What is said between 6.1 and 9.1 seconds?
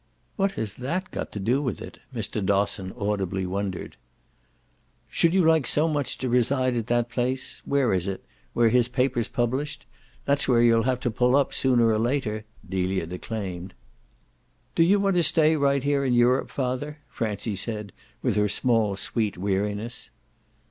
to reside at that place where is it? where his